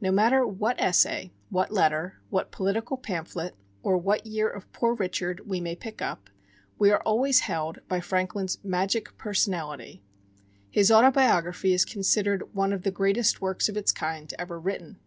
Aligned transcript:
No 0.00 0.10
matter 0.10 0.46
what 0.46 0.80
essay, 0.80 1.30
what 1.50 1.70
letter, 1.70 2.18
what 2.30 2.50
political 2.50 2.96
pamphlet, 2.96 3.54
or 3.82 3.98
what 3.98 4.24
year 4.26 4.48
of 4.48 4.72
"Poor 4.72 4.94
Richard" 4.94 5.46
we 5.46 5.60
may 5.60 5.76
pick 5.76 6.00
up, 6.00 6.30
we 6.78 6.90
are 6.90 7.02
always 7.02 7.40
held 7.40 7.80
by 7.86 8.00
Franklin's 8.00 8.56
magic 8.64 9.18
personality. 9.18 10.02
His 10.70 10.90
"Autobiography" 10.90 11.74
is 11.74 11.84
considered 11.84 12.54
one 12.54 12.72
of 12.72 12.82
the 12.82 12.90
greatest 12.90 13.42
works 13.42 13.68
of 13.68 13.76
its 13.76 13.92
kind 13.92 14.32
ever 14.38 14.58
written. 14.58 14.98